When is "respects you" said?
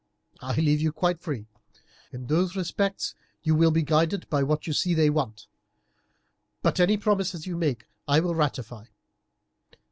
2.55-3.53